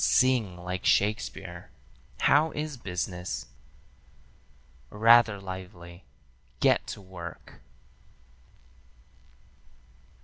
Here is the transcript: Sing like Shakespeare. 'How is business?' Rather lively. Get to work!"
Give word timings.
Sing 0.03 0.57
like 0.57 0.83
Shakespeare. 0.83 1.69
'How 2.21 2.49
is 2.53 2.75
business?' 2.75 3.45
Rather 4.89 5.39
lively. 5.39 6.05
Get 6.59 6.87
to 6.87 7.01
work!" 7.01 7.61